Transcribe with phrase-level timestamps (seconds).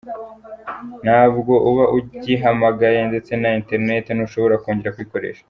[1.05, 5.39] Ntabwo uba ugihamagaye ndetse na internet ntushobora kongera kuyikoresha.